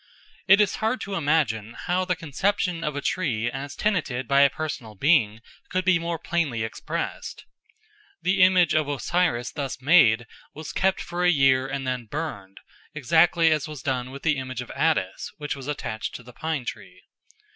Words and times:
It 0.47 0.59
is 0.59 0.77
hard 0.77 0.99
to 1.01 1.13
imagine 1.13 1.75
how 1.75 2.05
the 2.05 2.15
conception 2.15 2.83
of 2.83 2.95
a 2.95 3.01
tree 3.01 3.51
as 3.51 3.75
tenanted 3.75 4.27
by 4.27 4.41
a 4.41 4.49
personal 4.49 4.95
being 4.95 5.41
could 5.69 5.85
be 5.85 5.99
more 5.99 6.17
plainly 6.17 6.63
expressed. 6.63 7.45
The 8.19 8.41
image 8.41 8.73
of 8.73 8.89
Osiris 8.89 9.51
thus 9.51 9.79
made 9.79 10.25
was 10.55 10.73
kept 10.73 11.01
for 11.01 11.23
a 11.23 11.29
year 11.29 11.67
and 11.67 11.85
then 11.85 12.07
burned, 12.07 12.61
exactly 12.95 13.51
as 13.51 13.67
was 13.67 13.83
done 13.83 14.09
with 14.09 14.23
the 14.23 14.37
image 14.37 14.61
of 14.61 14.71
Attis 14.71 15.29
which 15.37 15.55
was 15.55 15.67
attached 15.67 16.15
to 16.15 16.23
the 16.23 16.33
pine 16.33 16.65
tree. 16.65 17.03